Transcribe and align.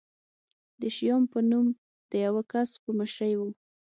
د 0.81 0.81
شیام 0.95 1.23
په 1.33 1.39
نوم 1.49 1.67
د 2.09 2.11
یوه 2.25 2.43
کس 2.51 2.69
په 2.83 2.89
مشرۍ 2.99 3.33
و. 3.37 3.41